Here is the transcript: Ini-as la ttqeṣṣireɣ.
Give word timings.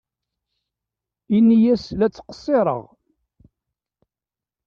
Ini-as 1.37 1.85
la 1.99 2.07
ttqeṣṣireɣ. 2.09 2.83